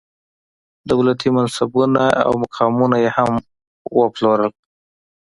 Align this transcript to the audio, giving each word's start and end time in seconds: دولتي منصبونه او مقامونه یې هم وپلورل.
دولتي 0.91 1.27
منصبونه 1.37 2.03
او 2.25 2.31
مقامونه 2.43 2.95
یې 3.03 3.09
هم 3.17 3.31
وپلورل. 3.99 4.51